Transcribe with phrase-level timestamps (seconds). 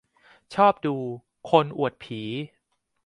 [0.55, 0.95] ชอบดู
[1.49, 2.21] "คนอวดผี"